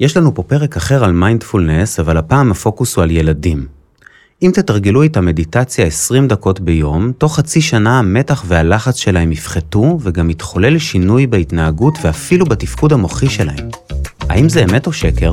[0.00, 3.66] יש לנו פה פרק אחר על מיינדפולנס, אבל הפעם הפוקוס הוא על ילדים.
[4.42, 10.30] אם תתרגלו את המדיטציה 20 דקות ביום, תוך חצי שנה המתח והלחץ שלהם יפחתו וגם
[10.30, 13.68] יתחולל שינוי בהתנהגות ואפילו בתפקוד המוחי שלהם.
[14.28, 15.30] האם זה אמת או שקר?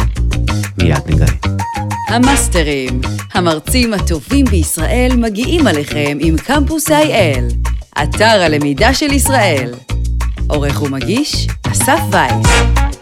[0.77, 1.27] מיד נגלה.
[2.09, 3.02] המאסטרים,
[3.34, 7.70] המרצים הטובים בישראל מגיעים עליכם עם קמפוס IL,
[8.04, 9.73] אתר הלמידה של ישראל.
[10.48, 12.93] עורך ומגיש, אסף וייס.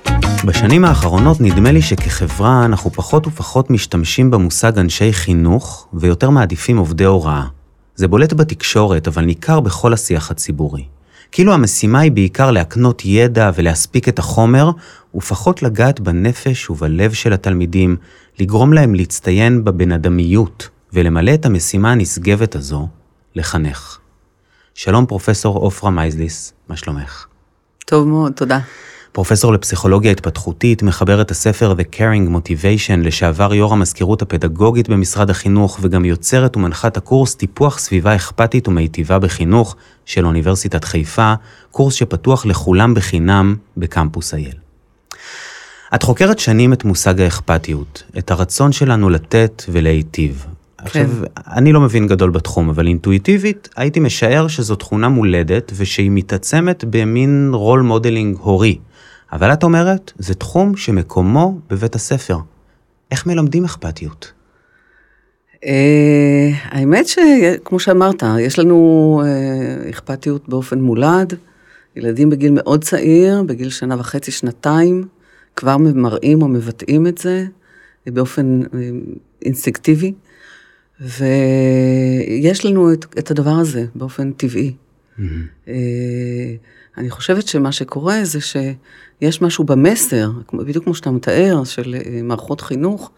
[0.45, 7.03] בשנים האחרונות נדמה לי שכחברה אנחנו פחות ופחות משתמשים במושג אנשי חינוך ויותר מעדיפים עובדי
[7.03, 7.43] הוראה.
[7.95, 10.85] זה בולט בתקשורת, אבל ניכר בכל השיח הציבורי.
[11.31, 14.71] כאילו המשימה היא בעיקר להקנות ידע ולהספיק את החומר,
[15.15, 17.97] ופחות לגעת בנפש ובלב של התלמידים,
[18.39, 22.87] לגרום להם להצטיין בבן אדמיות, ולמלא את המשימה הנשגבת הזו,
[23.35, 23.97] לחנך.
[24.73, 27.25] שלום פרופסור עופרה מייזליס, מה שלומך?
[27.85, 28.59] טוב מאוד, תודה.
[29.13, 35.79] פרופסור לפסיכולוגיה התפתחותית, מחבר את הספר The Caring Motivation, לשעבר יו"ר המזכירות הפדגוגית במשרד החינוך,
[35.81, 41.33] וגם יוצרת ומנחת הקורס טיפוח סביבה אכפתית ומיטיבה בחינוך של אוניברסיטת חיפה,
[41.71, 44.55] קורס שפתוח לכולם בחינם בקמפוס IL.
[45.95, 50.45] את חוקרת שנים את מושג האכפתיות, את הרצון שלנו לתת ולהיטיב.
[50.45, 50.85] כן.
[50.85, 51.09] עכשיו,
[51.47, 57.51] אני לא מבין גדול בתחום, אבל אינטואיטיבית הייתי משער שזו תכונה מולדת ושהיא מתעצמת במין
[57.53, 58.77] role modeling הורי.
[59.31, 62.37] אבל את אומרת, זה תחום שמקומו בבית הספר.
[63.11, 64.31] איך מלמדים אכפתיות?
[65.65, 71.33] אה, האמת שכמו שאמרת, יש לנו אה, אכפתיות באופן מולד.
[71.95, 75.07] ילדים בגיל מאוד צעיר, בגיל שנה וחצי, שנתיים,
[75.55, 77.45] כבר מראים או מבטאים את זה
[78.07, 78.89] באופן אה,
[79.45, 80.13] אינסטינקטיבי.
[80.99, 84.73] ויש לנו את, את הדבר הזה באופן טבעי.
[85.19, 85.71] Mm-hmm.
[86.97, 92.61] אני חושבת שמה שקורה זה שיש משהו במסר, בדיוק כמו שאתה מתאר, של אה, מערכות
[92.61, 93.11] חינוך,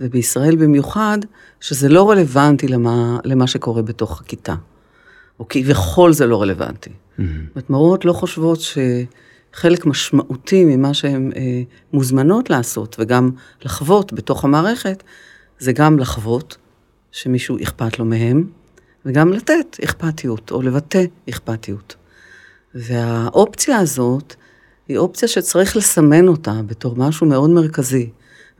[0.00, 1.18] ובישראל במיוחד,
[1.60, 4.54] שזה לא רלוונטי למה, למה שקורה בתוך הכיתה.
[5.40, 6.90] או כביכול זה לא רלוונטי.
[6.90, 7.22] Mm-hmm.
[7.22, 11.62] זאת אומרת, מורות לא חושבות שחלק משמעותי ממה שהן אה,
[11.92, 13.30] מוזמנות לעשות, וגם
[13.62, 15.02] לחוות בתוך המערכת,
[15.58, 16.56] זה גם לחוות
[17.12, 18.46] שמישהו אכפת לו מהם,
[19.06, 21.96] וגם לתת אכפתיות, או לבטא אכפתיות.
[22.74, 24.34] והאופציה הזאת
[24.88, 28.10] היא אופציה שצריך לסמן אותה בתור משהו מאוד מרכזי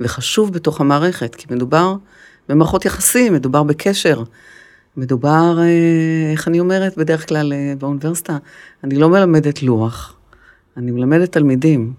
[0.00, 1.94] וחשוב בתוך המערכת, כי מדובר
[2.48, 4.22] במערכות יחסים, מדובר בקשר,
[4.96, 8.36] מדובר, אה, איך אני אומרת בדרך כלל אה, באוניברסיטה,
[8.84, 10.16] אני לא מלמדת לוח,
[10.76, 11.92] אני מלמדת תלמידים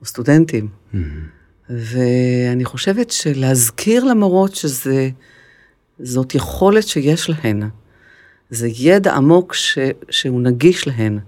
[0.00, 0.68] או סטודנטים.
[0.68, 0.96] Mm-hmm.
[1.68, 7.62] ואני חושבת שלהזכיר למורות שזאת יכולת שיש להן.
[8.50, 9.78] זה ידע עמוק ש,
[10.10, 11.18] שהוא נגיש להן,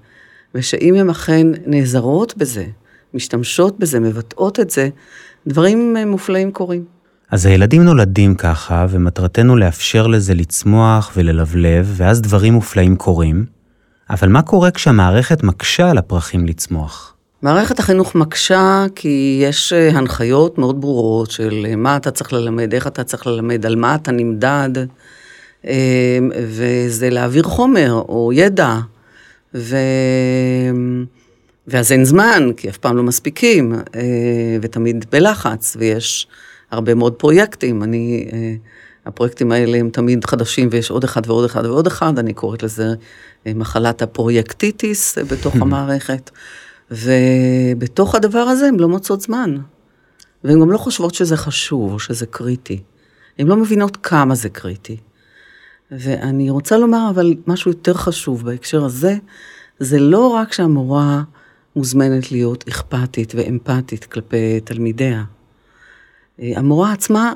[0.54, 2.66] ושאם הן אכן נעזרות בזה,
[3.14, 4.88] משתמשות בזה, מבטאות את זה,
[5.46, 6.84] דברים מופלאים קורים.
[7.30, 13.44] אז הילדים נולדים ככה, ומטרתנו לאפשר לזה לצמוח וללבלב, ואז דברים מופלאים קורים.
[14.10, 17.14] אבל מה קורה כשהמערכת מקשה על הפרחים לצמוח?
[17.42, 22.74] מערכת החינוך מקשה כי יש אה, הנחיות מאוד ברורות של אה, מה אתה צריך ללמד,
[22.74, 24.70] איך אתה צריך ללמד, על מה אתה נמדד.
[25.64, 25.70] אמ,
[26.34, 28.76] וזה להעביר חומר או ידע,
[29.54, 29.76] ו...
[31.66, 36.26] ואז אין זמן, כי אף פעם לא מספיקים, אה, ותמיד בלחץ, ויש
[36.70, 37.82] הרבה מאוד פרויקטים.
[37.82, 38.54] אני, אה,
[39.06, 42.86] הפרויקטים האלה הם תמיד חדשים, ויש עוד אחד ועוד אחד ועוד אחד, אני קוראת לזה
[43.47, 46.30] אה, מחלת הפרויקטיטיס בתוך המערכת.
[46.91, 49.56] ובתוך הדבר הזה הן לא מוצאות זמן.
[50.44, 52.82] והן גם לא חושבות שזה חשוב או שזה קריטי.
[53.38, 54.97] הן לא מבינות כמה זה קריטי.
[55.91, 59.16] ואני רוצה לומר אבל משהו יותר חשוב בהקשר הזה,
[59.78, 61.22] זה לא רק שהמורה
[61.76, 65.25] מוזמנת להיות אכפתית ואמפתית כלפי תלמידיה.
[66.38, 67.32] המורה עצמה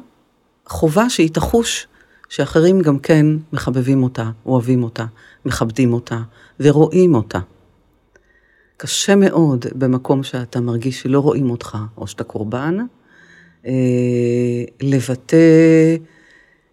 [0.67, 1.87] חובה שהיא תחוש
[2.29, 5.05] שאחרים גם כן מחבבים אותה, אוהבים אותה,
[5.45, 6.21] מכבדים אותה
[6.61, 7.39] ורואים אותה.
[8.77, 12.79] קשה מאוד במקום שאתה מרגיש שלא רואים אותך, או שאתה קורבן,
[13.67, 13.73] אה,
[14.81, 15.97] לבטא אה,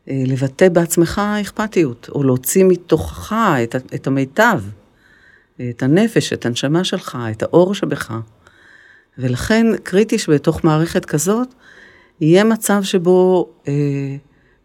[0.09, 4.61] לבטא בעצמך אכפתיות, או להוציא מתוכך את, את המיטב,
[5.69, 8.13] את הנפש, את הנשמה שלך, את האור שבך.
[9.17, 11.47] ולכן קריטי שבתוך מערכת כזאת
[12.21, 13.73] יהיה מצב שבו אה,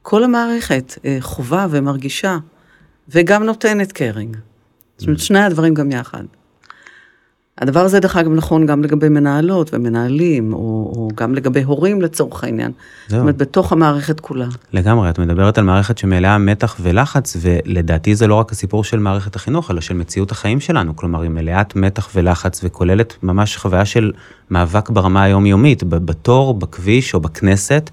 [0.03, 2.39] כל המערכת אה, חובה ומרגישה,
[3.09, 4.37] וגם נותנת קרינג.
[4.97, 6.25] זאת אומרת, שני הדברים גם יחד.
[7.59, 10.59] הדבר הזה, דרך אגב, נכון גם לגבי מנהלות ומנהלים, או,
[10.97, 12.73] או גם לגבי הורים לצורך העניין.
[13.09, 13.19] זהו.
[13.19, 14.47] זאת אומרת, בתוך המערכת כולה.
[14.73, 19.37] לגמרי, את מדברת על מערכת שמלאה מתח ולחץ, ולדעתי זה לא רק הסיפור של מערכת
[19.37, 20.97] החינוך, אלא של מציאות החיים שלנו.
[20.97, 24.13] כלומר, היא מלאת מתח ולחץ וכוללת ממש חוויה של
[24.51, 27.91] מאבק ברמה היומיומית, בתור, בכביש או בכנסת.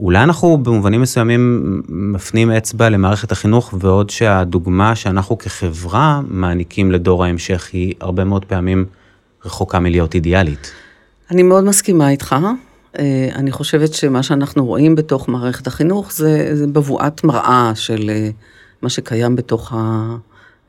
[0.00, 7.70] אולי אנחנו במובנים מסוימים מפנים אצבע למערכת החינוך, ועוד שהדוגמה שאנחנו כחברה מעניקים לדור ההמשך
[7.72, 8.84] היא הרבה מאוד פעמים
[9.44, 10.72] רחוקה מלהיות אידיאלית.
[11.30, 12.36] אני מאוד מסכימה איתך.
[12.98, 18.30] אה, אני חושבת שמה שאנחנו רואים בתוך מערכת החינוך זה, זה בבואת מראה של אה,
[18.82, 19.72] מה שקיים בתוך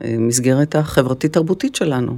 [0.00, 2.16] המסגרת החברתית-תרבותית שלנו.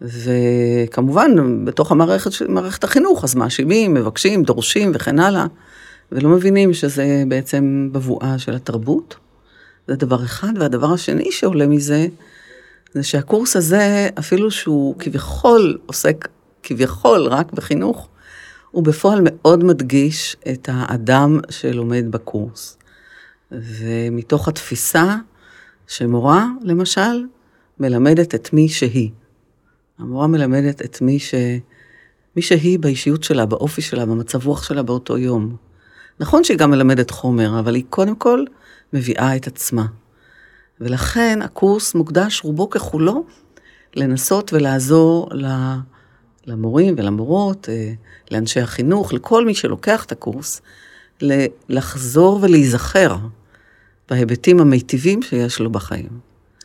[0.00, 1.30] וכמובן,
[1.64, 5.46] בתוך המערכת, מערכת החינוך, אז מאשימים, מבקשים, דורשים וכן הלאה.
[6.12, 9.16] ולא מבינים שזה בעצם בבואה של התרבות.
[9.86, 10.52] זה דבר אחד.
[10.60, 12.06] והדבר השני שעולה מזה,
[12.94, 16.28] זה שהקורס הזה, אפילו שהוא כביכול עוסק
[16.62, 18.08] כביכול רק בחינוך,
[18.70, 22.78] הוא בפועל מאוד מדגיש את האדם שלומד בקורס.
[23.52, 25.16] ומתוך התפיסה
[25.86, 27.24] שמורה, למשל,
[27.80, 29.10] מלמדת את מי שהיא.
[29.98, 31.34] המורה מלמדת את מי, ש...
[32.36, 35.56] מי שהיא באישיות שלה, באופי שלה, במצב רוח שלה באותו יום.
[36.20, 38.44] נכון שהיא גם מלמדת חומר, אבל היא קודם כל
[38.92, 39.86] מביאה את עצמה.
[40.80, 43.24] ולכן הקורס מוקדש רובו ככולו
[43.94, 45.28] לנסות ולעזור
[46.46, 47.92] למורים ולמורות, אה,
[48.30, 50.60] לאנשי החינוך, לכל מי שלוקח את הקורס,
[51.68, 53.16] לחזור ולהיזכר
[54.10, 56.20] בהיבטים המיטיבים שיש לו בחיים,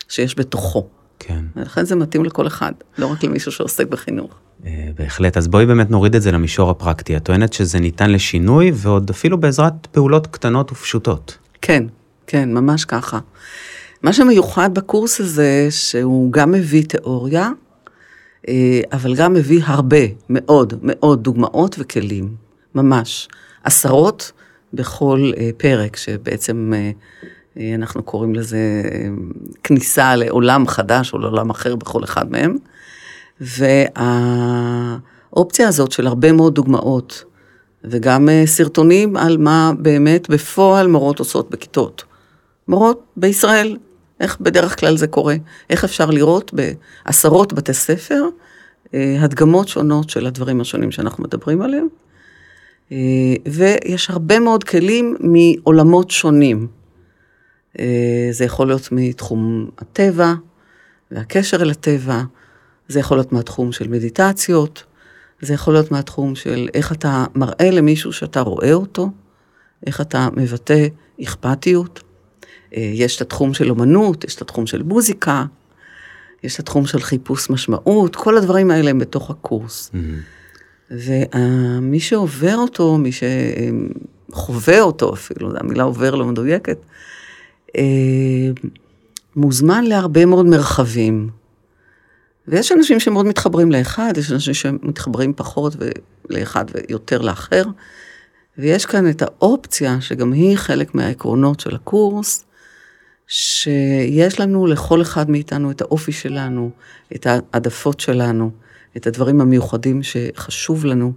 [0.07, 0.87] שיש בתוכו.
[1.27, 1.45] כן.
[1.55, 4.31] ולכן זה מתאים לכל אחד, לא רק למישהו שעוסק בחינוך.
[4.65, 7.17] אה, בהחלט, אז בואי באמת נוריד את זה למישור הפרקטי.
[7.17, 11.37] את טוענת שזה ניתן לשינוי, ועוד אפילו בעזרת פעולות קטנות ופשוטות.
[11.61, 11.83] כן,
[12.27, 13.19] כן, ממש ככה.
[14.01, 17.49] מה שמיוחד בקורס הזה, שהוא גם מביא תיאוריה,
[18.47, 22.35] אה, אבל גם מביא הרבה, מאוד, מאוד דוגמאות וכלים,
[22.75, 23.27] ממש.
[23.63, 24.31] עשרות
[24.73, 26.73] בכל אה, פרק, שבעצם
[27.75, 28.81] אנחנו קוראים לזה
[29.63, 32.57] כניסה לעולם חדש או לעולם אחר בכל אחד מהם.
[35.31, 37.23] והאופציה הזאת של הרבה מאוד דוגמאות,
[37.83, 42.03] וגם אה, סרטונים על מה באמת בפועל מורות עושות בכיתות.
[42.67, 43.77] מורות בישראל,
[44.19, 45.35] איך בדרך כלל זה קורה,
[45.69, 48.23] איך אפשר לראות בעשרות בתי ספר
[48.93, 51.87] אה, הדגמות שונות של הדברים השונים שאנחנו מדברים עליהם.
[52.91, 52.97] אה,
[53.45, 56.67] ויש הרבה מאוד כלים מעולמות שונים.
[58.31, 60.33] זה יכול להיות מתחום הטבע
[61.11, 62.21] והקשר אל הטבע,
[62.87, 64.83] זה יכול להיות מהתחום של מדיטציות,
[65.41, 69.09] זה יכול להיות מהתחום של איך אתה מראה למישהו שאתה רואה אותו,
[69.85, 70.87] איך אתה מבטא
[71.23, 72.03] אכפתיות.
[72.75, 75.45] אה, יש את התחום של אומנות, יש את התחום של מוזיקה,
[76.43, 79.91] יש את התחום של חיפוש משמעות, כל הדברים האלה הם בתוך הקורס.
[79.93, 79.97] Mm-hmm.
[80.91, 83.09] ומי שעובר אותו, מי
[84.31, 86.83] שחווה אותו אפילו, המילה עובר לא מדויקת, אה,
[89.35, 91.29] מוזמן להרבה מאוד מרחבים.
[92.47, 95.75] ויש אנשים שמאוד מתחברים לאחד, יש אנשים שמתחברים פחות
[96.29, 97.63] לאחד ויותר לאחר.
[98.57, 102.45] ויש כאן את האופציה, שגם היא חלק מהעקרונות של הקורס,
[103.27, 106.71] שיש לנו לכל אחד מאיתנו את האופי שלנו,
[107.15, 108.51] את העדפות שלנו,
[108.97, 111.13] את הדברים המיוחדים שחשוב לנו.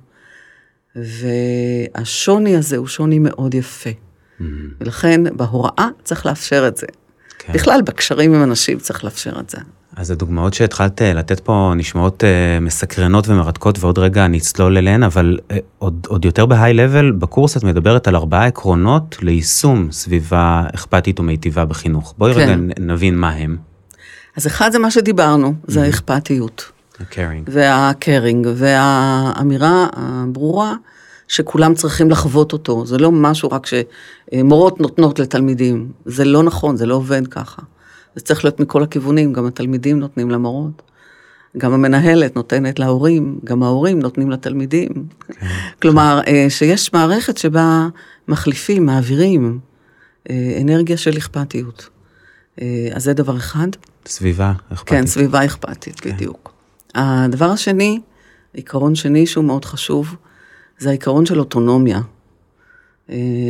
[0.96, 3.90] והשוני הזה הוא שוני מאוד יפה.
[4.40, 4.44] Mm-hmm.
[4.80, 6.86] ולכן בהוראה צריך לאפשר את זה.
[7.38, 7.52] כן.
[7.52, 9.58] בכלל, בקשרים עם אנשים צריך לאפשר את זה.
[9.96, 15.38] אז הדוגמאות שהתחלת אה, לתת פה נשמעות uh, מסקרנות ומרתקות, ועוד רגע נצלול אליהן, אבל
[15.48, 21.20] uh, עוד, עוד יותר בהיי לבל, בקורס את מדברת על ארבעה עקרונות ליישום סביבה אכפתית
[21.20, 22.14] ומיטיבה בחינוך.
[22.18, 22.40] בואי כן.
[22.40, 23.56] רגע נבין מה הם.
[24.36, 25.86] אז אחד זה מה שדיברנו, זה mm-hmm.
[25.86, 26.72] האכפתיות.
[27.00, 27.48] הקרינג.
[27.52, 30.74] והקרינג, והאמירה הברורה
[31.28, 32.86] שכולם צריכים לחוות אותו.
[32.86, 35.92] זה לא משהו רק שמורות נותנות לתלמידים.
[36.04, 37.62] זה לא נכון, זה לא עובד ככה.
[38.14, 40.82] זה צריך להיות מכל הכיוונים, גם התלמידים נותנים למורות,
[41.58, 44.88] גם המנהלת נותנת להורים, גם ההורים נותנים לתלמידים.
[45.28, 45.46] כן.
[45.82, 47.88] כלומר, אה, שיש מערכת שבה
[48.28, 49.58] מחליפים, מעבירים
[50.30, 51.88] אה, אנרגיה של אכפתיות.
[52.60, 53.68] אה, אז זה דבר אחד.
[54.06, 54.88] סביבה אכפתית.
[54.88, 56.10] כן, סביבה אכפתית, כן.
[56.10, 56.52] בדיוק.
[56.94, 58.00] הדבר השני,
[58.52, 60.16] עיקרון שני שהוא מאוד חשוב,
[60.78, 62.00] זה העיקרון של אוטונומיה.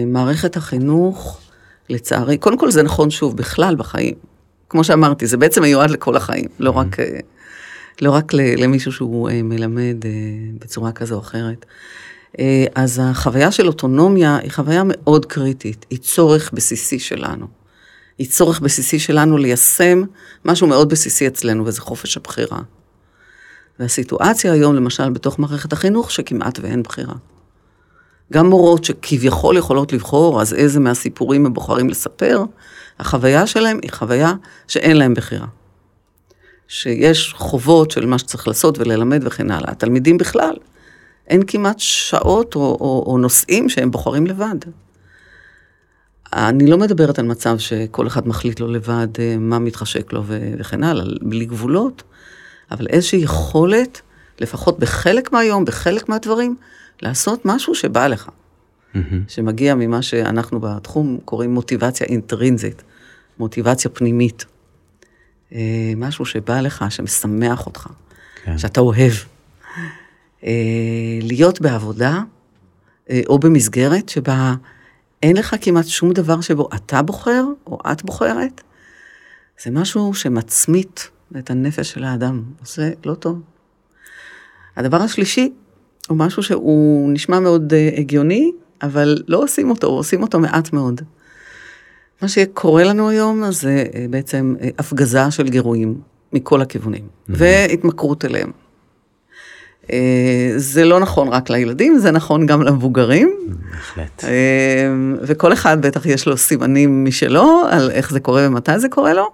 [0.06, 1.40] מערכת החינוך,
[1.88, 4.14] לצערי, קודם כל זה נכון שוב, בכלל בחיים,
[4.68, 7.20] כמו שאמרתי, זה בעצם מיועד לכל החיים, לא רק, אה,
[8.02, 10.10] לא רק למישהו שהוא אה, מלמד אה,
[10.58, 11.66] בצורה כזו או אחרת.
[12.74, 17.46] אז החוויה של אוטונומיה היא חוויה מאוד קריטית, היא צורך בסיסי שלנו.
[18.18, 20.02] היא צורך בסיסי שלנו ליישם
[20.44, 22.58] משהו מאוד בסיסי אצלנו, וזה חופש הבחירה.
[23.78, 27.14] והסיטואציה היום, למשל, בתוך מערכת החינוך, שכמעט ואין בחירה.
[28.32, 32.44] גם מורות שכביכול יכולות לבחור, אז איזה מהסיפורים הם בוחרים לספר,
[32.98, 34.32] החוויה שלהם היא חוויה
[34.68, 35.46] שאין להם בחירה.
[36.68, 39.70] שיש חובות של מה שצריך לעשות וללמד וכן הלאה.
[39.70, 40.54] התלמידים בכלל,
[41.28, 44.56] אין כמעט שעות או, או, או נושאים שהם בוחרים לבד.
[46.32, 50.84] אני לא מדברת על מצב שכל אחד מחליט לו לבד אה, מה מתחשק לו וכן
[50.84, 52.02] הלאה, בלי גבולות,
[52.70, 54.00] אבל איזושהי יכולת,
[54.40, 56.56] לפחות בחלק מהיום, בחלק מהדברים,
[57.02, 58.28] לעשות משהו שבא לך.
[58.28, 58.98] Mm-hmm.
[59.28, 62.82] שמגיע ממה שאנחנו בתחום קוראים מוטיבציה אינטרינזית,
[63.38, 64.44] מוטיבציה פנימית.
[65.52, 67.86] אה, משהו שבא לך, שמשמח אותך,
[68.44, 68.58] כן.
[68.58, 69.12] שאתה אוהב.
[70.44, 70.50] אה,
[71.22, 72.20] להיות בעבודה
[73.10, 74.54] אה, או במסגרת שבה
[75.22, 78.62] אין לך כמעט שום דבר שבו אתה בוחר או את בוחרת,
[79.64, 83.40] זה משהו שמצמית את הנפש של האדם, זה לא טוב.
[84.76, 85.52] הדבר השלישי
[86.08, 91.00] הוא משהו שהוא נשמע מאוד הגיוני, אבל לא עושים אותו, עושים אותו מעט מאוד.
[92.22, 96.00] מה שקורה לנו היום זה אה, בעצם אה, הפגזה של גירויים
[96.32, 97.32] מכל הכיוונים, mm-hmm.
[97.36, 98.50] והתמכרות אליהם.
[99.92, 103.36] אה, זה לא נכון רק לילדים, זה נכון גם למבוגרים.
[103.70, 104.24] בהחלט.
[105.22, 109.30] וכל אחד בטח יש לו סימנים משלו על איך זה קורה ומתי זה קורה לו.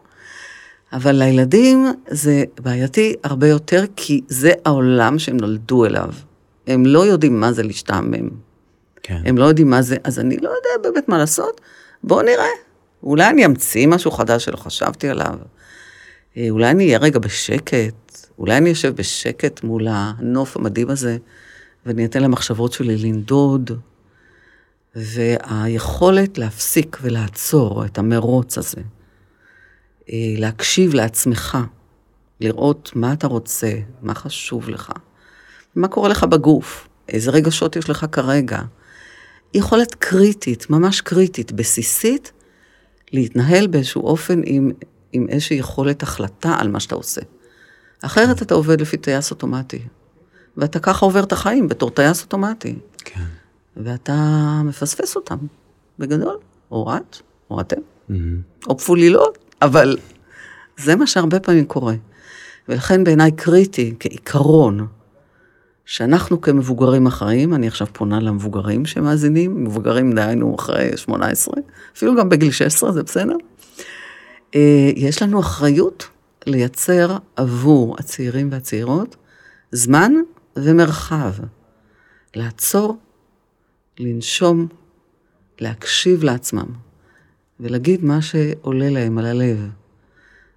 [0.95, 6.09] אבל לילדים זה בעייתי הרבה יותר, כי זה העולם שהם נולדו אליו.
[6.67, 8.29] הם לא יודעים מה זה להשתעמם.
[9.03, 9.23] כן.
[9.25, 11.61] הם לא יודעים מה זה, אז אני לא יודע באמת מה לעשות,
[12.05, 12.49] בואו נראה.
[13.03, 15.39] אולי אני אמציא משהו חדש שלא חשבתי עליו.
[16.37, 21.17] אה, אולי אני אהיה רגע בשקט, אולי אני אשב בשקט מול הנוף המדהים הזה,
[21.87, 23.71] ואני אתן למחשבות שלי לנדוד.
[24.97, 28.81] והיכולת להפסיק ולעצור את המרוץ הזה,
[30.13, 31.59] להקשיב לעצמך,
[32.41, 34.93] לראות מה אתה רוצה, מה חשוב לך,
[35.77, 38.61] מה קורה לך בגוף, איזה רגשות יש לך כרגע.
[39.55, 42.33] יכולת קריטית, ממש קריטית, בסיסית,
[43.13, 44.73] להתנהל באיזשהו אופן עם,
[45.13, 47.21] עם איזושהי יכולת החלטה על מה שאתה עושה.
[48.03, 49.83] אחרת אתה עובד לפי טייס אוטומטי,
[50.57, 52.75] ואתה ככה עובר את החיים בתור טייס אוטומטי.
[52.99, 53.25] כן.
[53.77, 54.15] ואתה
[54.65, 55.37] מפספס אותם,
[55.99, 56.37] בגדול,
[56.71, 57.17] או את,
[57.51, 58.15] או אתם, mm-hmm.
[58.69, 59.97] או פפולילות, אבל
[60.77, 61.95] זה מה שהרבה פעמים קורה.
[62.69, 64.87] ולכן בעיניי קריטי, כעיקרון,
[65.87, 71.55] שאנחנו כמבוגרים אחראים, אני עכשיו פונה למבוגרים שמאזינים, מבוגרים דהיינו אחרי 18,
[71.97, 73.37] אפילו גם בגיל 16 זה בסדר.
[74.55, 76.09] אה, יש לנו אחריות
[76.47, 79.17] לייצר עבור הצעירים והצעירות
[79.73, 80.13] זמן
[80.57, 81.33] ומרחב.
[82.37, 82.97] לעצור,
[83.99, 84.67] לנשום,
[85.61, 86.67] להקשיב לעצמם,
[87.61, 89.69] ולהגיד מה שעולה להם על הלב,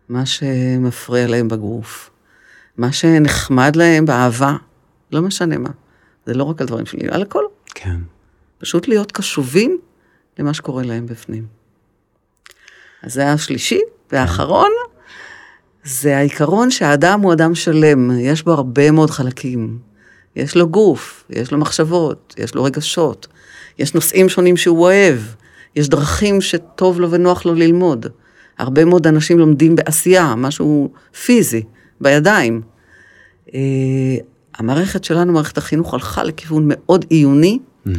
[0.10, 2.10] מה שמפריע להם בגוף,
[2.77, 4.56] מה שנחמד להם באהבה.
[5.12, 5.70] לא משנה מה.
[6.25, 7.44] זה לא רק על דברים שלי, על הכל.
[7.66, 7.98] כן.
[8.58, 9.80] פשוט להיות קשובים
[10.39, 11.46] למה שקורה להם בפנים.
[13.04, 13.80] אז זה השלישי,
[14.12, 14.72] והאחרון,
[15.84, 19.80] זה העיקרון שהאדם הוא אדם שלם, יש בו הרבה מאוד חלקים.
[20.36, 23.27] יש לו גוף, יש לו מחשבות, יש לו רגשות,
[23.80, 25.20] יש נושאים שונים שהוא אוהב,
[25.77, 28.05] יש דרכים שטוב לו ונוח לו ללמוד.
[28.57, 30.91] הרבה מאוד אנשים לומדים בעשייה, משהו
[31.25, 31.63] פיזי,
[32.01, 32.62] בידיים.
[33.53, 33.60] אה,
[34.57, 37.89] המערכת שלנו, מערכת החינוך, הלכה לכיוון מאוד עיוני, mm-hmm.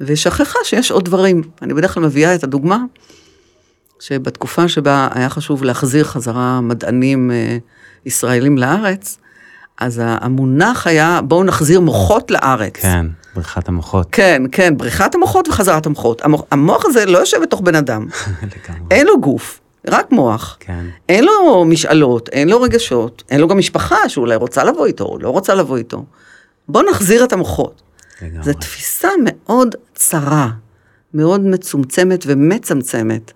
[0.00, 1.42] ושכחה שיש עוד דברים.
[1.62, 2.78] אני בדרך כלל מביאה את הדוגמה,
[4.00, 7.58] שבתקופה שבה היה חשוב להחזיר חזרה מדענים אה,
[8.06, 9.18] ישראלים לארץ,
[9.78, 12.76] אז המונח היה, בואו נחזיר מוחות לארץ.
[12.76, 14.08] כן, בריחת המוחות.
[14.12, 16.24] כן, כן, בריחת המוחות וחזרת המוחות.
[16.24, 18.06] המוח, המוח הזה לא יושב בתוך בן אדם.
[18.90, 19.60] אין לו גוף.
[19.86, 20.56] רק מוח.
[20.60, 20.86] כן.
[21.08, 25.18] אין לו משאלות, אין לו רגשות, אין לו גם משפחה שאולי רוצה לבוא איתו או
[25.18, 26.04] לא רוצה לבוא איתו.
[26.68, 27.82] בוא נחזיר את המוחות.
[28.42, 30.50] זו תפיסה מאוד צרה,
[31.14, 33.32] מאוד מצומצמת ומצמצמת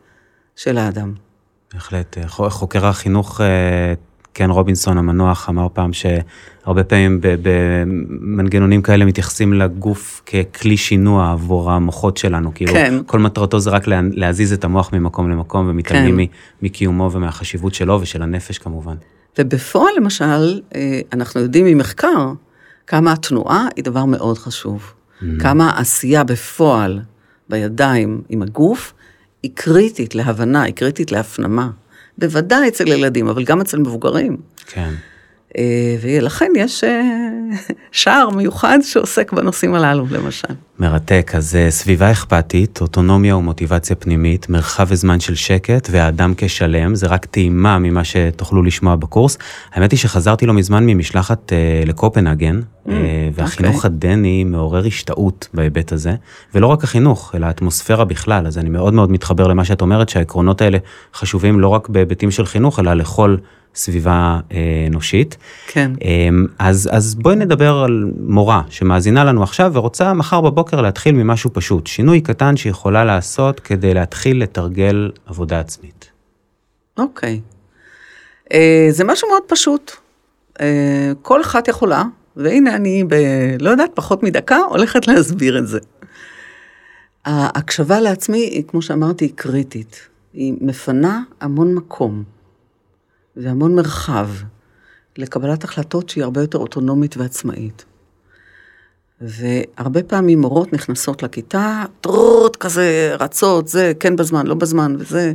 [0.57, 1.15] של האדם.
[1.75, 2.17] בהחלט.
[2.29, 3.95] חוקר החינוך אה,
[4.39, 12.17] קן רובינסון המנוח אמר פעם שהרבה פעמים במנגנונים כאלה מתייחסים לגוף ככלי שינוע עבור המוחות
[12.17, 12.55] שלנו.
[12.55, 12.95] כאילו, כן.
[13.07, 16.33] כל מטרתו זה רק להזיז את המוח ממקום למקום ומתעלמים כן.
[16.63, 18.95] מקיומו ומהחשיבות שלו ושל הנפש כמובן.
[19.39, 22.33] ובפועל למשל, אה, אנחנו יודעים ממחקר
[22.87, 24.83] כמה התנועה היא דבר מאוד חשוב.
[24.83, 25.25] Mm-hmm.
[25.41, 27.01] כמה העשייה בפועל
[27.49, 28.93] בידיים עם הגוף
[29.43, 31.71] היא קריטית להבנה, היא קריטית להפנמה.
[32.19, 34.37] בוודאי אצל ילדים, אבל גם אצל מבוגרים.
[34.67, 34.91] כן.
[35.59, 37.03] אה, ולכן יש אה,
[37.93, 40.49] שער מיוחד שעוסק בנושאים הללו, למשל.
[40.79, 47.07] מרתק, אז אה, סביבה אכפתית, אוטונומיה ומוטיבציה פנימית, מרחב וזמן של שקט, והאדם כשלם, זה
[47.07, 49.39] רק טעימה ממה שתוכלו לשמוע בקורס.
[49.73, 53.77] האמת היא שחזרתי לא מזמן ממשלחת אה, לקופנהגן, mm, אה, והחינוך okay.
[53.77, 53.91] אוקיי.
[53.91, 56.15] הדני מעורר השתאות בהיבט הזה,
[56.55, 60.63] ולא רק החינוך, אלא האטמוספירה בכלל, אז אני מאוד מאוד מתחבר למה שאת אומרת, שהעקרונות
[60.63, 60.79] האלה
[61.15, 63.37] חשובים לא רק בהיבטים של חינוך, אלא לכל...
[63.75, 65.37] סביבה אה, אנושית.
[65.67, 65.93] כן.
[66.05, 71.51] אה, אז, אז בואי נדבר על מורה שמאזינה לנו עכשיו ורוצה מחר בבוקר להתחיל ממשהו
[71.53, 76.11] פשוט, שינוי קטן שיכולה לעשות כדי להתחיל לתרגל עבודה עצמית.
[76.99, 77.41] אוקיי.
[78.53, 79.93] אה, זה משהו מאוד פשוט.
[80.61, 82.03] אה, כל אחת יכולה,
[82.37, 83.15] והנה אני ב...
[83.61, 85.79] לא יודעת, פחות מדקה, הולכת להסביר את זה.
[87.25, 90.01] ההקשבה לעצמי, היא, כמו שאמרתי, היא קריטית.
[90.33, 92.23] היא מפנה המון מקום.
[93.39, 94.29] והמון מרחב
[95.19, 97.85] לקבלת החלטות שהיא הרבה יותר אוטונומית ועצמאית.
[99.21, 105.33] והרבה פעמים מורות נכנסות לכיתה, טרוט כזה, רצות, זה, כן בזמן, לא בזמן, וזה,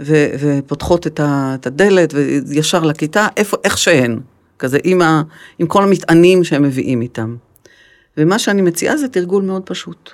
[0.00, 2.14] ו, ופותחות את, ה, את הדלת
[2.46, 4.20] וישר לכיתה, איפה, איך שהן,
[4.58, 5.22] כזה, עם, ה,
[5.58, 7.36] עם כל המטענים שהם מביאים איתם.
[8.16, 10.10] ומה שאני מציעה זה תרגול מאוד פשוט.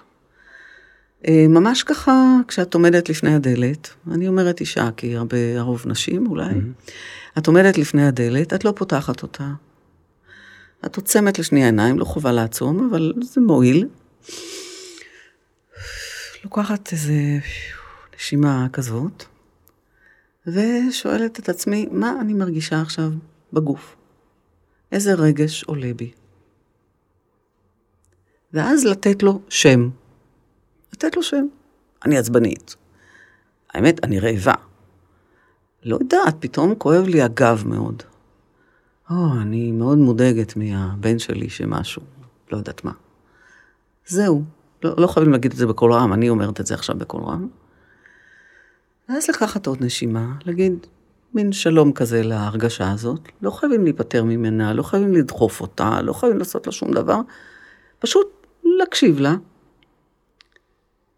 [1.29, 6.51] אה, ממש ככה, כשאת עומדת לפני הדלת, אני אומרת אישה, כי הרבה, הרוב נשים אולי,
[6.51, 6.91] mm-hmm.
[7.39, 9.51] את עומדת לפני הדלת, את לא פותחת אותה.
[10.87, 13.89] את עוצמת לשני עיניים, לא חובה לעצום, אבל זה מועיל.
[16.45, 17.15] לוקחת איזה
[18.17, 19.25] נשימה כזאת,
[20.47, 23.11] ושואלת את עצמי, מה אני מרגישה עכשיו
[23.53, 23.97] בגוף?
[24.93, 26.11] איזה רגש עולה בי?
[28.53, 29.91] ואז לתת לו שם.
[30.93, 31.47] לתת לו שם.
[32.05, 32.77] אני עצבנית.
[33.75, 34.55] האמת, אני רעבה.
[35.85, 38.03] לא יודעת, פתאום כואב לי הגב מאוד.
[39.11, 42.03] או, אני מאוד מודאגת מהבן שלי שמשהו,
[42.53, 42.93] לא יודעת מה.
[44.07, 44.43] זהו,
[44.83, 47.49] לא, לא חייבים להגיד את זה בקול רם, אני אומרת את זה עכשיו בקול רם.
[49.09, 50.87] ואז לקחת עוד נשימה, להגיד
[51.35, 56.39] מין שלום כזה להרגשה הזאת, לא חייבים להיפטר ממנה, לא חייבים לדחוף אותה, לא חייבים
[56.39, 57.21] לעשות לה שום דבר,
[57.99, 59.35] פשוט להקשיב לה,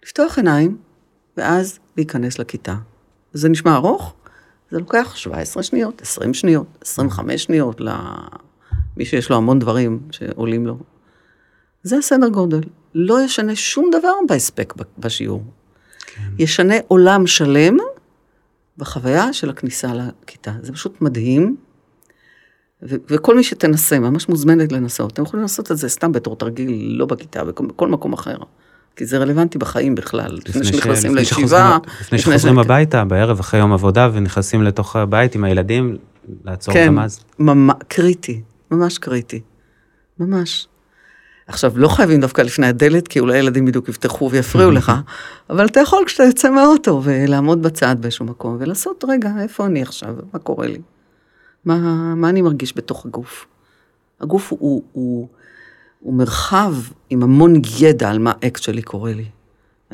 [0.05, 0.77] לפתוח עיניים,
[1.37, 2.75] ואז להיכנס לכיתה.
[3.33, 4.15] זה נשמע ארוך?
[4.71, 10.79] זה לוקח 17 שניות, 20 שניות, 25 שניות למי שיש לו המון דברים שעולים לו.
[11.83, 12.61] זה הסדר גודל.
[12.95, 15.43] לא ישנה שום דבר בהספק בשיעור.
[16.07, 16.23] כן.
[16.39, 17.77] ישנה עולם שלם
[18.77, 20.53] בחוויה של הכניסה לכיתה.
[20.63, 21.57] זה פשוט מדהים.
[22.83, 25.13] ו- וכל מי שתנסה, ממש מוזמנת לנסות.
[25.13, 28.37] אתם יכולים לעשות את זה סתם בתור תרגיל, לא בכיתה, בכל מקום אחר.
[28.97, 30.39] כי זה רלוונטי בחיים בכלל.
[30.49, 31.79] לפני שנכנסים לישיבה.
[32.01, 35.97] לפני שחוזרים הביתה, בערב אחרי יום עבודה ונכנסים לתוך הבית עם הילדים,
[36.45, 37.19] לעצור כן, גם אז.
[37.19, 39.41] כן, ממש קריטי, ממש קריטי.
[40.19, 40.69] ממש.
[41.47, 44.93] עכשיו, לא חייבים דווקא לפני הדלת, כי אולי ילדים בדיוק יפתחו ויפריעו לך,
[45.51, 50.15] אבל אתה יכול כשאתה יוצא מהאוטו ולעמוד בצד באיזשהו מקום ולעשות, רגע, איפה אני עכשיו?
[50.33, 50.81] מה קורה לי?
[51.65, 51.79] מה,
[52.15, 53.47] מה אני מרגיש בתוך הגוף?
[54.21, 55.29] הגוף הוא, הוא, הוא
[56.05, 56.75] הוא מרחב
[57.11, 59.25] עם המון ידע על מה אקט שלי קורה לי.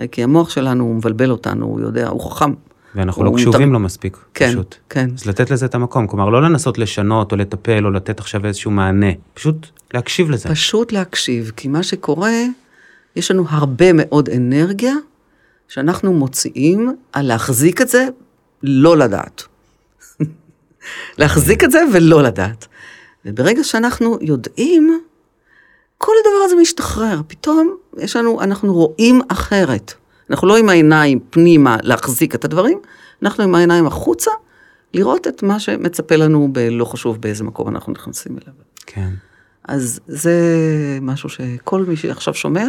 [0.09, 2.53] כי המוח שלנו, הוא מבלבל אותנו, הוא יודע, הוא חכם.
[2.95, 3.73] ואנחנו לא קשובים מת...
[3.73, 4.75] לו מספיק, כן, פשוט.
[4.89, 5.11] כן.
[5.19, 8.71] אז לתת לזה את המקום, כלומר, לא לנסות לשנות או לטפל או לתת עכשיו איזשהו
[8.71, 10.49] מענה, פשוט להקשיב לזה.
[10.49, 12.33] פשוט להקשיב, כי מה שקורה,
[13.17, 14.95] יש לנו הרבה מאוד אנרגיה
[15.69, 18.09] שאנחנו מוציאים על להחזיק את זה,
[18.63, 19.43] לא לדעת.
[21.19, 22.67] להחזיק את זה ולא לדעת.
[23.25, 25.01] וברגע שאנחנו יודעים,
[26.03, 29.95] כל הדבר הזה משתחרר, פתאום יש לנו, אנחנו רואים אחרת.
[30.31, 32.79] אנחנו לא עם העיניים פנימה להחזיק את הדברים,
[33.23, 34.31] אנחנו עם העיניים החוצה,
[34.95, 38.55] לראות את מה שמצפה לנו בלא חשוב באיזה מקום אנחנו נכנסים אליו.
[38.87, 39.11] כן.
[39.69, 40.39] אז זה
[41.03, 42.69] משהו שכל מי שעכשיו שומע,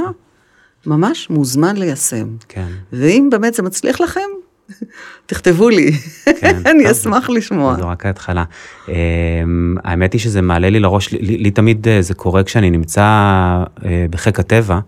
[0.85, 2.35] ממש מוזמן ליישם.
[2.47, 2.67] כן.
[2.93, 4.29] ואם באמת זה מצליח לכם,
[5.25, 5.91] תכתבו לי,
[6.39, 7.75] כן, אני אשמח לשמוע.
[7.75, 8.43] זו רק ההתחלה.
[8.87, 8.93] אמ,
[9.83, 14.05] האמת היא שזה מעלה לי לראש, לי, לי תמיד אה, זה קורה כשאני נמצא אה,
[14.09, 14.79] בחיק הטבע,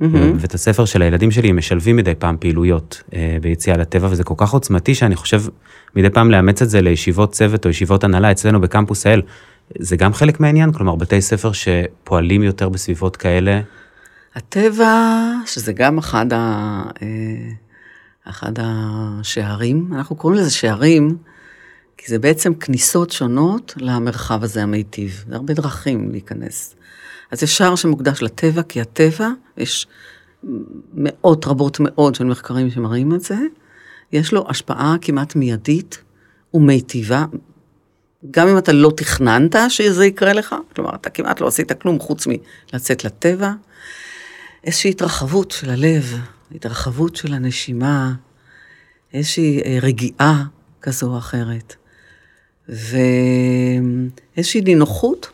[0.00, 4.50] ואת הספר של הילדים שלי משלבים מדי פעם פעילויות אה, ביציאה לטבע, וזה כל כך
[4.50, 5.42] עוצמתי שאני חושב
[5.96, 9.22] מדי פעם לאמץ את זה לישיבות צוות או ישיבות הנהלה אצלנו בקמפוס האל.
[9.78, 13.60] זה גם חלק מהעניין, כלומר בתי ספר שפועלים יותר בסביבות כאלה.
[14.34, 16.82] הטבע, שזה גם אחד ה...
[18.28, 21.16] אחד השערים, אנחנו קוראים לזה שערים,
[21.96, 25.24] כי זה בעצם כניסות שונות למרחב הזה המיטיב.
[25.28, 26.74] זה הרבה דרכים להיכנס.
[27.30, 29.86] אז יש שער שמוקדש לטבע, כי הטבע, יש
[30.94, 33.36] מאות רבות מאוד של מחקרים שמראים את זה,
[34.12, 36.02] יש לו השפעה כמעט מיידית
[36.54, 37.24] ומיטיבה
[38.30, 42.26] גם אם אתה לא תכננת שזה יקרה לך, כלומר, אתה כמעט לא עשית כלום חוץ
[42.72, 43.52] מלצאת לטבע,
[44.64, 46.18] איזושהי התרחבות של הלב,
[46.54, 48.14] התרחבות של הנשימה,
[49.12, 50.44] איזושהי אה, רגיעה
[50.82, 51.74] כזו או אחרת,
[52.68, 55.30] ואיזושהי נינוחות.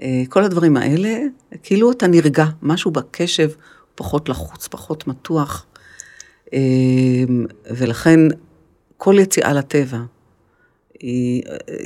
[0.00, 1.18] אה, כל הדברים האלה,
[1.62, 3.50] כאילו אתה נרגע, משהו בקשב
[3.94, 5.66] פחות לחוץ, פחות מתוח,
[6.54, 6.60] אה,
[7.70, 8.20] ולכן
[8.96, 9.98] כל יציאה לטבע,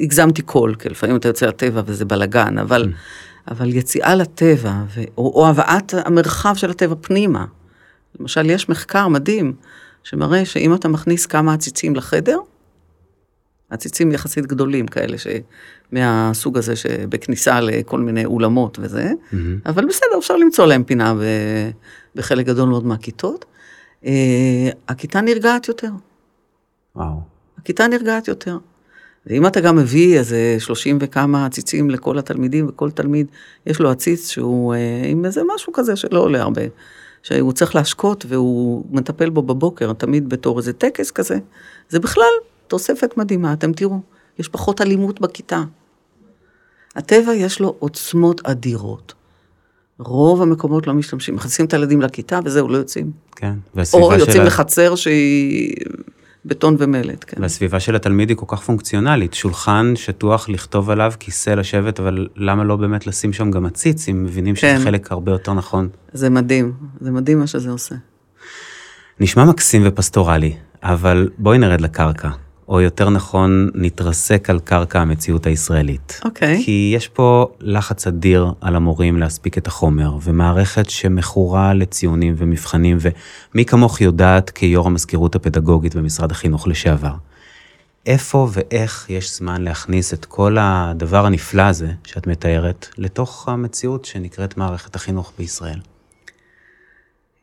[0.03, 3.51] הגזמתי קול, כי לפעמים אתה יוצא לטבע וזה בלאגן, אבל, mm.
[3.51, 7.45] אבל יציאה לטבע, ו, או, או הבאת המרחב של הטבע פנימה.
[8.21, 9.55] למשל, יש מחקר מדהים
[10.03, 12.39] שמראה שאם אתה מכניס כמה עציצים לחדר,
[13.71, 15.17] עציצים יחסית גדולים כאלה,
[15.93, 19.37] מהסוג הזה שבכניסה לכל מיני אולמות וזה, mm-hmm.
[19.67, 21.21] אבל בסדר, אפשר למצוא להם פינה ב,
[22.15, 23.45] בחלק גדול מאוד מהכיתות.
[24.03, 24.07] Uh,
[24.89, 25.91] הכיתה נרגעת יותר.
[26.97, 27.21] וואו.
[27.59, 28.59] הכיתה נרגעת יותר.
[29.27, 33.27] ואם אתה גם מביא איזה שלושים וכמה עציצים לכל התלמידים, וכל תלמיד
[33.67, 36.63] יש לו עציץ שהוא אה, עם איזה משהו כזה שלא עולה הרבה,
[37.23, 41.39] שהוא צריך להשקות והוא מטפל בו בבוקר, תמיד בתור איזה טקס כזה,
[41.89, 42.33] זה בכלל
[42.67, 44.01] תוספת מדהימה, אתם תראו,
[44.39, 45.63] יש פחות אלימות בכיתה.
[46.97, 49.15] הטבע יש לו עוצמות אדירות.
[49.99, 53.11] רוב המקומות לא משתמשים, מכניסים את הילדים לכיתה וזהו, לא יוצאים.
[53.37, 54.13] כן, והסביבה של...
[54.13, 55.75] או יוצאים לחצר שהיא
[56.45, 57.43] בטון ומלט, כן.
[57.43, 62.65] והסביבה של התלמיד היא כל כך פונקציונלית, שולחן שטוח לכתוב עליו, כיסא לשבת, אבל למה
[62.65, 64.85] לא באמת לשים שם גם עציץ, אם מבינים שזה כן.
[64.85, 65.89] חלק הרבה יותר נכון?
[66.13, 67.95] זה מדהים, זה מדהים מה שזה עושה.
[69.21, 72.29] נשמע מקסים ופסטורלי, אבל בואי נרד לקרקע.
[72.69, 76.21] או יותר נכון, נתרסק על קרקע המציאות הישראלית.
[76.25, 76.59] אוקיי.
[76.59, 76.65] Okay.
[76.65, 83.65] כי יש פה לחץ אדיר על המורים להספיק את החומר, ומערכת שמכורה לציונים ומבחנים, ומי
[83.65, 87.15] כמוך יודעת כיו"ר המזכירות הפדגוגית במשרד החינוך לשעבר.
[88.07, 94.57] איפה ואיך יש זמן להכניס את כל הדבר הנפלא הזה שאת מתארת לתוך המציאות שנקראת
[94.57, 95.81] מערכת החינוך בישראל?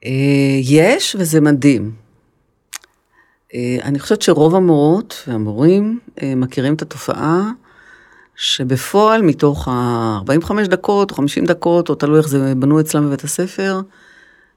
[0.06, 2.05] אה, יש, וזה מדהים.
[3.56, 7.52] אה, אני חושבת שרוב המורות והמורים אה, מכירים את התופעה
[8.36, 13.82] שבפועל מתוך ה-45 דקות, או 50 דקות, או תלוי איך זה בנו אצלם בבית הספר,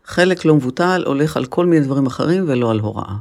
[0.05, 3.15] חלק לא מבוטל הולך על כל מיני דברים אחרים ולא על הוראה.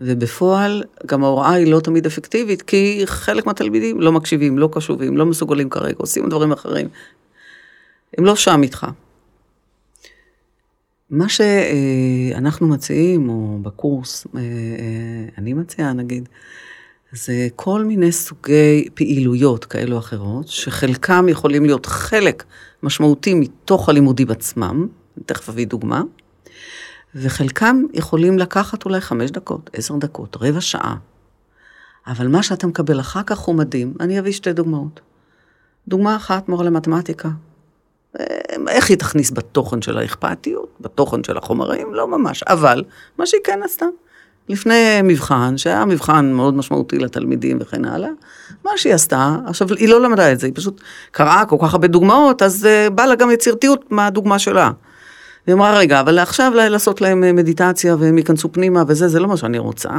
[0.00, 5.26] ובפועל גם ההוראה היא לא תמיד אפקטיבית, כי חלק מהתלמידים לא מקשיבים, לא קשובים, לא
[5.26, 6.88] מסוגלים כרגע, עושים דברים אחרים.
[8.18, 8.86] הם לא שם איתך.
[11.12, 14.44] מה שאנחנו מציעים, או בקורס, אה, אה,
[15.38, 16.28] אני מציעה נגיד,
[17.12, 22.44] זה כל מיני סוגי פעילויות כאלו או אחרות, שחלקם יכולים להיות חלק
[22.82, 24.86] משמעותי מתוך הלימודים עצמם,
[25.26, 26.02] תכף אביא דוגמה,
[27.14, 30.96] וחלקם יכולים לקחת אולי חמש דקות, עשר דקות, רבע שעה.
[32.06, 33.94] אבל מה שאתה מקבל אחר כך הוא מדהים.
[34.00, 35.00] אני אביא שתי דוגמאות.
[35.88, 37.28] דוגמה אחת, מורה למתמטיקה.
[38.68, 41.94] איך היא תכניס בתוכן של האכפתיות, בתוכן של החומרים?
[41.94, 42.42] לא ממש.
[42.42, 42.84] אבל,
[43.18, 43.86] מה שהיא כן עשתה,
[44.48, 48.08] לפני מבחן, שהיה מבחן מאוד משמעותי לתלמידים וכן הלאה,
[48.64, 51.88] מה שהיא עשתה, עכשיו, היא לא למדה את זה, היא פשוט קראה כל כך הרבה
[51.88, 54.70] דוגמאות, אז uh, בא לה גם יצירתיות מהדוגמה שלה.
[55.46, 59.28] היא אמרה, רגע, אבל עכשיו לעשות להם אה, מדיטציה והם ייכנסו פנימה וזה, זה לא
[59.28, 59.90] מה שאני רוצה.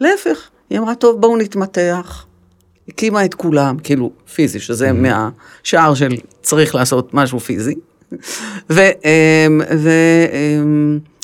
[0.00, 2.26] להפך, היא אמרה, טוב, בואו נתמתח.
[2.88, 4.94] הקימה את כולם, כאילו פיזי, שזה mm-hmm.
[5.62, 7.74] מהשער של צריך לעשות משהו פיזי,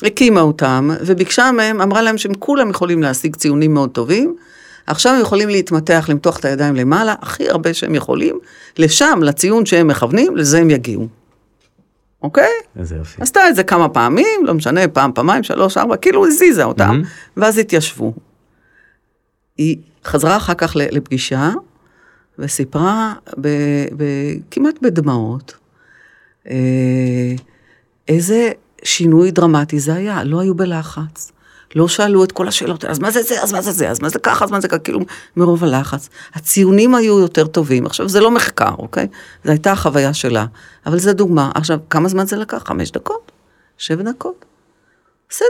[0.01, 4.35] והקימה אמ, אותם, וביקשה מהם, אמרה להם שהם כולם יכולים להשיג ציונים מאוד טובים,
[4.87, 8.39] עכשיו הם יכולים להתמתח, למתוח את הידיים למעלה, הכי הרבה שהם יכולים,
[8.77, 11.07] לשם, לציון שהם מכוונים, לזה הם יגיעו.
[12.21, 12.51] אוקיי?
[12.79, 13.21] איזה יופי.
[13.21, 17.39] עשתה את זה כמה פעמים, לא משנה, פעם, פעמיים, שלוש, ארבע, כאילו הזיזה אותם, mm-hmm.
[17.41, 18.13] ואז התיישבו.
[19.61, 21.51] היא חזרה אחר כך לפגישה,
[22.39, 23.47] וסיפרה ב,
[23.97, 24.03] ב,
[24.51, 25.53] כמעט בדמעות,
[26.49, 27.33] אה,
[28.07, 28.51] איזה
[28.83, 31.31] שינוי דרמטי זה היה, לא היו בלחץ.
[31.75, 34.09] לא שאלו את כל השאלות, אז מה זה זה, אז מה זה זה, אז מה
[34.09, 34.99] זה ככה, אז מה זה ככה, כאילו,
[35.35, 36.09] מרוב הלחץ.
[36.33, 37.85] הציונים היו יותר טובים.
[37.85, 39.07] עכשיו, זה לא מחקר, אוקיי?
[39.43, 40.45] זו הייתה החוויה שלה.
[40.85, 41.51] אבל זו דוגמה.
[41.55, 42.63] עכשיו, כמה זמן זה לקח?
[42.65, 43.31] חמש דקות?
[43.77, 44.45] שבע דקות?
[45.29, 45.47] בסדר.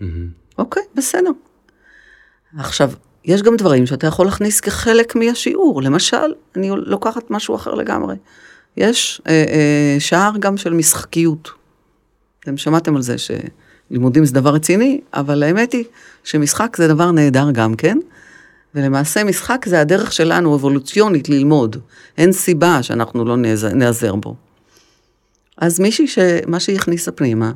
[0.00, 0.04] Mm-hmm.
[0.58, 1.30] אוקיי, בסדר.
[2.58, 2.90] עכשיו,
[3.24, 5.82] יש גם דברים שאתה יכול להכניס כחלק מהשיעור.
[5.82, 8.16] למשל, אני לוקחת משהו אחר לגמרי.
[8.76, 11.50] יש אה, אה, שער גם של משחקיות.
[12.40, 15.84] אתם שמעתם על זה שלימודים זה דבר רציני, אבל האמת היא
[16.24, 17.98] שמשחק זה דבר נהדר גם כן.
[18.74, 21.76] ולמעשה משחק זה הדרך שלנו אבולוציונית ללמוד.
[22.18, 23.36] אין סיבה שאנחנו לא
[23.74, 24.34] נעזר בו.
[25.56, 27.52] אז מישהי שמה שהיא הכניסה פנימה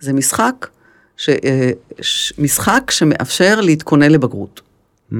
[0.00, 0.66] זה משחק,
[1.16, 1.70] ש, אה,
[2.38, 4.60] משחק שמאפשר להתכונן לבגרות.
[5.12, 5.16] Mm.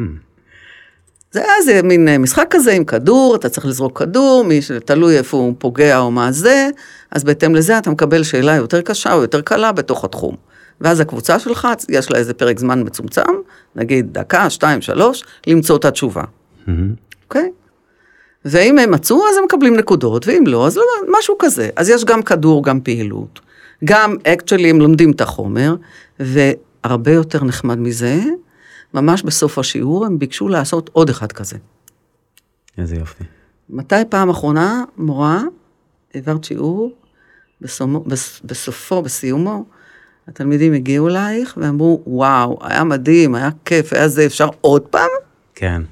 [1.33, 5.19] זה היה איזה מין אה, משחק כזה עם כדור, אתה צריך לזרוק כדור, מי שתלוי
[5.19, 6.69] איפה הוא פוגע או מה זה,
[7.11, 10.37] אז בהתאם לזה אתה מקבל שאלה יותר קשה או יותר קלה בתוך התחום.
[10.81, 13.23] ואז הקבוצה שלך, יש לה איזה פרק זמן מצומצם,
[13.77, 16.25] נגיד דקה, שתיים, שלוש, למצוא את התשובה.
[17.25, 17.51] אוקיי?
[18.45, 20.85] ואם הם מצאו, אז הם מקבלים נקודות, ואם לא, אז לא,
[21.19, 21.69] משהו כזה.
[21.77, 23.41] אז יש גם כדור, גם פעילות.
[23.85, 25.75] גם, אקטואלי, הם לומדים את החומר,
[26.21, 28.21] והרבה יותר נחמד מזה,
[28.97, 31.57] ממש בסוף השיעור הם ביקשו לעשות עוד אחד כזה.
[32.79, 33.25] איזה יופי.
[33.71, 35.43] מתי פעם אחרונה, מורה,
[36.15, 36.93] העברת שיעור,
[37.61, 39.65] בסומו, בס, בסופו, בסיומו,
[40.29, 45.11] התלמידים הגיעו אלייך ואמרו, וואו, היה מדהים, היה כיף, היה זה, אפשר עוד פעם?
[45.55, 45.83] כן.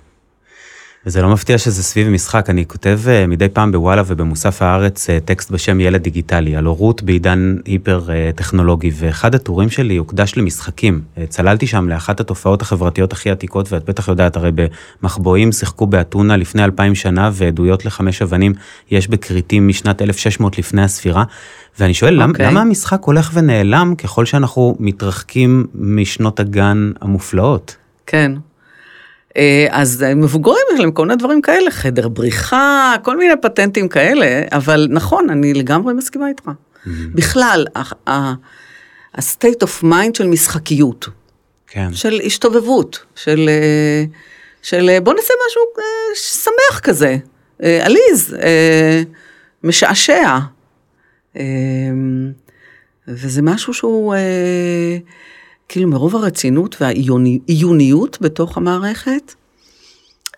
[1.07, 5.13] וזה לא מפתיע שזה סביב משחק, אני כותב uh, מדי פעם בוואלה ובמוסף הארץ uh,
[5.25, 11.01] טקסט בשם ילד דיגיטלי, על הורות בעידן היפר uh, טכנולוגי, ואחד הטורים שלי הוקדש למשחקים.
[11.29, 14.51] צללתי שם לאחת התופעות החברתיות הכי עתיקות, ואת בטח יודעת, הרי
[15.03, 18.53] במחבואים שיחקו באתונה לפני אלפיים שנה, ועדויות לחמש אבנים
[18.91, 21.25] יש בכריתים משנת 1600 לפני הספירה.
[21.79, 22.29] ואני שואל, okay.
[22.29, 22.47] אוקיי.
[22.47, 27.77] למה המשחק הולך ונעלם ככל שאנחנו מתרחקים משנות הגן המופלאות?
[28.07, 28.41] כן, אה,
[29.71, 34.89] אז מבוגרים יש להם כל מיני דברים כאלה, חדר בריחה, כל מיני פטנטים כאלה, אבל
[34.91, 36.45] נכון, אני לגמרי מסכימה איתך.
[36.47, 36.89] Mm-hmm.
[37.15, 37.67] בכלל,
[38.07, 41.09] ה-state of mind של משחקיות.
[41.67, 41.93] כן.
[41.93, 44.05] של השתובבות, של, אה,
[44.63, 45.63] של אה, בוא נעשה משהו
[46.15, 47.17] שמח כזה,
[47.61, 48.37] עליז,
[49.65, 50.39] משעשע.
[53.09, 54.15] וזה משהו שהוא...
[55.69, 59.35] כאילו מרוב הרצינות והעיוניות בתוך המערכת,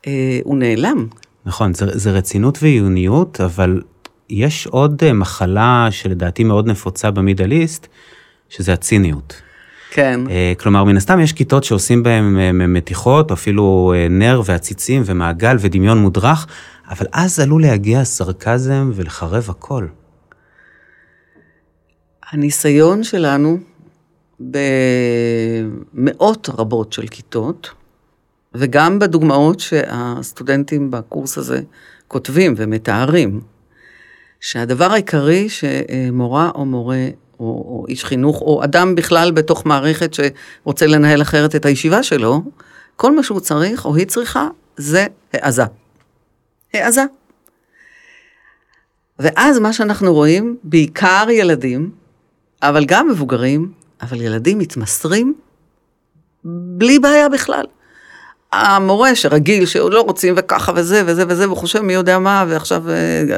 [0.07, 1.07] אה, הוא נעלם.
[1.47, 3.83] נכון, זה, זה רצינות ועיוניות, אבל
[4.31, 7.87] יש עוד אה, מחלה שלדעתי מאוד נפוצה במידל איסט,
[8.49, 9.43] שזה הציניות.
[9.97, 10.21] כן.
[10.31, 15.57] אה, כלומר, מן הסתם יש כיתות שעושים בהן אה, מתיחות, אפילו אה, נר ועציצים ומעגל
[15.61, 16.47] ודמיון מודרך,
[16.91, 19.87] אבל אז עלול להגיע סרקזם ולחרב הכל.
[22.31, 23.59] הניסיון שלנו
[24.40, 27.70] במאות רבות של כיתות,
[28.55, 31.61] וגם בדוגמאות שהסטודנטים בקורס הזה
[32.09, 33.40] כותבים ומתארים,
[34.40, 37.09] שהדבר העיקרי שמורה או מורה
[37.40, 42.42] או, או איש חינוך, או אדם בכלל בתוך מערכת שרוצה לנהל אחרת את הישיבה שלו,
[42.96, 45.64] כל מה שהוא צריך או היא צריכה זה העזה.
[46.75, 47.05] העזה.
[49.18, 51.90] ואז מה שאנחנו רואים, בעיקר ילדים,
[52.62, 53.72] אבל גם מבוגרים,
[54.03, 55.35] אבל ילדים מתמסרים
[56.45, 57.65] בלי בעיה בכלל.
[58.53, 62.85] המורה שרגיל, שעוד לא רוצים וככה וזה וזה וזה, והוא חושב מי יודע מה, ועכשיו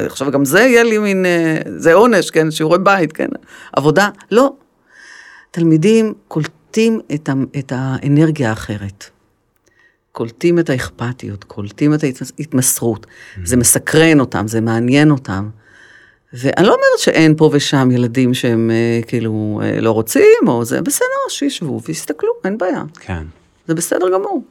[0.06, 1.26] עכשיו גם זה יהיה לי מין,
[1.76, 3.28] זה עונש, כן, שיעורי בית, כן,
[3.72, 4.52] עבודה, לא.
[5.50, 9.04] תלמידים קולטים את, ה, את האנרגיה האחרת.
[10.12, 12.04] קולטים את האכפתיות, קולטים את
[12.38, 13.40] ההתמסרות, mm-hmm.
[13.44, 15.48] זה מסקרן אותם, זה מעניין אותם.
[16.32, 20.82] ואני לא אומרת שאין פה ושם ילדים שהם אה, כאילו אה, לא רוצים, או זה
[20.82, 22.82] בסדר, שישבו ויסתכלו, אין בעיה.
[23.00, 23.22] כן.
[23.66, 24.42] זה בסדר גמור.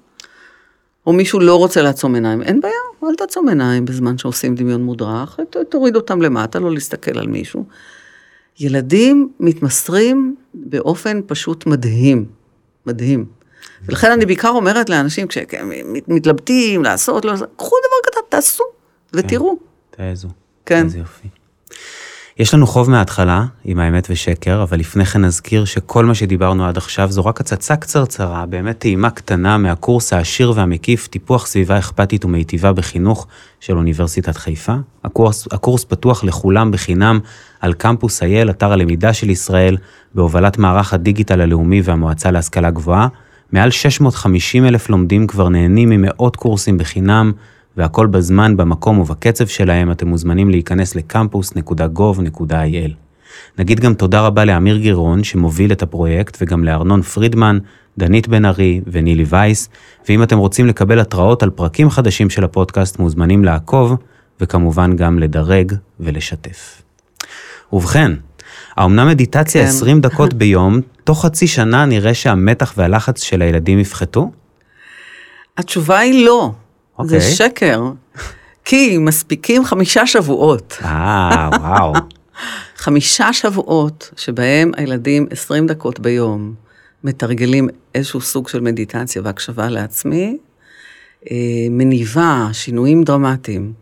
[1.07, 5.39] או מישהו לא רוצה לעצום עיניים, אין בעיה, אל תעצום עיניים בזמן שעושים דמיון מודרך,
[5.49, 7.65] ת, תוריד אותם למטה, לא להסתכל על מישהו.
[8.59, 12.25] ילדים מתמסרים באופן פשוט מדהים,
[12.85, 13.25] מדהים.
[13.85, 15.71] ולכן אני בעיקר אומרת לאנשים, כשהם
[16.07, 18.63] מתלבטים, לעשות, לא, קחו דבר קטן, תעשו,
[19.13, 19.55] ותראו.
[19.91, 20.27] כן, תעזו.
[20.65, 20.85] כן.
[20.85, 21.27] איזה יופי.
[22.39, 26.77] יש לנו חוב מההתחלה עם האמת ושקר, אבל לפני כן נזכיר שכל מה שדיברנו עד
[26.77, 32.73] עכשיו זו רק הצצה קצרצרה, באמת טעימה קטנה מהקורס העשיר והמקיף, טיפוח סביבה אכפתית ומיטיבה
[32.73, 33.27] בחינוך
[33.59, 34.75] של אוניברסיטת חיפה.
[35.03, 37.19] הקורס, הקורס פתוח לכולם בחינם
[37.59, 39.77] על קמפוס אייל, אתר הלמידה של ישראל,
[40.15, 43.07] בהובלת מערך הדיגיטל הלאומי והמועצה להשכלה גבוהה.
[43.51, 47.31] מעל 650 אלף לומדים כבר נהנים ממאות קורסים בחינם,
[47.77, 52.91] והכל בזמן, במקום ובקצב שלהם, אתם מוזמנים להיכנס לקמפוס.gov.il.
[53.57, 57.57] נגיד גם תודה רבה לאמיר גירון, שמוביל את הפרויקט, וגם לארנון פרידמן,
[57.97, 59.69] דנית בן ארי ונילי וייס,
[60.09, 63.95] ואם אתם רוצים לקבל התראות על פרקים חדשים של הפודקאסט, מוזמנים לעקוב,
[64.41, 66.81] וכמובן גם לדרג ולשתף.
[67.73, 68.11] ובכן,
[68.75, 69.67] האומנם מדיטציה כן.
[69.67, 74.31] 20 דקות ביום, תוך חצי שנה נראה שהמתח והלחץ של הילדים יפחתו?
[75.57, 76.51] התשובה היא לא.
[76.99, 77.05] Okay.
[77.05, 77.31] זה אוקיי.
[77.31, 77.81] שקר,
[78.65, 80.77] כי מספיקים חמישה שבועות.
[80.83, 81.93] אה, וואו.
[82.83, 86.53] חמישה שבועות שבהם הילדים 20 דקות ביום
[87.03, 90.37] מתרגלים איזשהו סוג של מדיטציה והקשבה לעצמי,
[91.31, 91.35] אה,
[91.69, 93.73] מניבה שינויים דרמטיים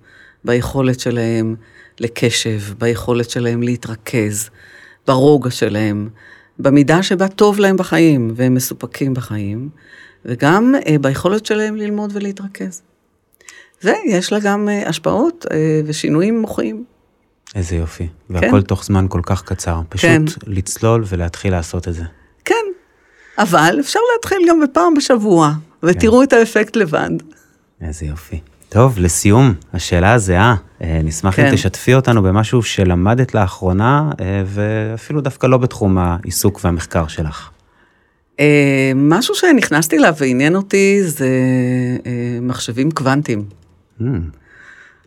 [0.43, 1.55] ביכולת שלהם
[1.99, 4.49] לקשב, ביכולת שלהם להתרכז,
[5.07, 6.09] ברוגע שלהם,
[6.59, 9.69] במידה שבה טוב להם בחיים והם מסופקים בחיים,
[10.25, 12.81] וגם אה, ביכולת שלהם ללמוד ולהתרכז.
[13.85, 16.83] ויש לה גם אה, השפעות אה, ושינויים מוחיים.
[17.55, 18.07] איזה יופי.
[18.29, 19.81] והכל תוך זמן כל כך קצר.
[19.89, 20.23] פשוט כן.
[20.47, 22.03] לצלול ולהתחיל לעשות את זה.
[22.45, 22.65] כן,
[23.37, 25.51] אבל אפשר להתחיל גם בפעם בשבוע,
[25.83, 27.09] ותראו את האפקט לבד.
[27.81, 28.39] איזה יופי.
[28.69, 31.53] טוב, לסיום, השאלה הזהה, אה, נשמח אם כן.
[31.53, 34.11] תשתפי אותנו במשהו שלמדת לאחרונה,
[34.45, 37.49] ואפילו דווקא לא בתחום העיסוק והמחקר שלך.
[38.95, 41.29] משהו שנכנסתי אליו ועניין אותי זה
[42.41, 43.45] מחשבים קוונטיים.
[44.01, 44.03] Mm,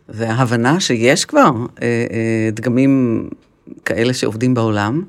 [0.09, 3.29] וההבנה שיש כבר אה, אה, דגמים
[3.85, 5.03] כאלה שעובדים בעולם,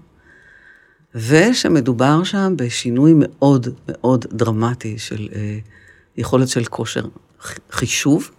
[1.14, 5.58] ושמדובר שם בשינוי מאוד מאוד דרמטי של אה,
[6.16, 7.04] יכולת של כושר
[7.70, 8.30] חישוב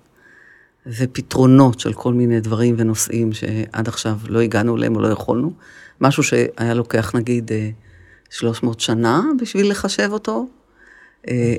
[0.88, 5.54] ופתרונות של כל מיני דברים ונושאים שעד עכשיו לא הגענו אליהם או לא יכולנו.
[6.02, 7.70] משהו שהיה לוקח נגיד אה,
[8.30, 10.48] 300 שנה בשביל לחשב אותו,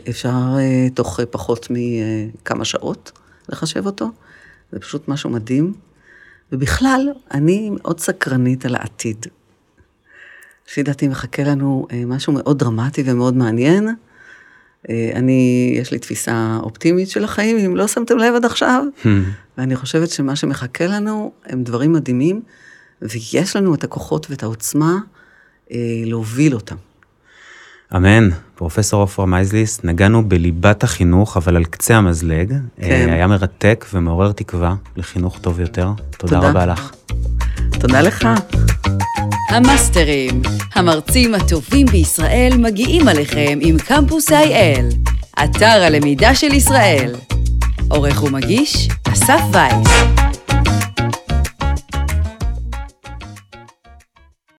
[0.09, 0.57] אפשר
[0.95, 3.13] תוך פחות מכמה שעות
[3.49, 4.11] לחשב אותו.
[4.73, 5.73] זה פשוט משהו מדהים.
[6.53, 9.27] ובכלל, אני מאוד סקרנית על העתיד.
[10.69, 13.89] לפי דעתי מחכה לנו אה, משהו מאוד דרמטי ומאוד מעניין.
[14.91, 18.85] אה, אני, יש לי תפיסה אופטימית של החיים, אם לא שמתם לב עד עכשיו,
[19.59, 22.43] ואני חושבת שמה שמחכה לנו הם דברים מדהימים,
[23.03, 24.99] ויש לנו את הכוחות ואת העוצמה
[25.73, 26.77] אה, להוביל אותם.
[27.97, 28.29] אמן.
[28.55, 32.49] פרופסור עופרה מייזליס, נגענו בליבת החינוך, אבל על קצה המזלג.
[32.49, 33.09] כן.
[33.09, 35.91] אה, היה מרתק ומעורר תקווה לחינוך טוב יותר.
[36.19, 36.51] תודה תודה.
[36.51, 36.91] רבה לך.
[37.81, 38.29] תודה לך.
[39.49, 40.43] המאסטרים,
[40.75, 45.11] המרצים הטובים בישראל מגיעים עליכם עם קמפוס IL,
[45.45, 47.15] אתר הלמידה של ישראל.
[47.89, 49.89] עורך ומגיש, אסף וייס.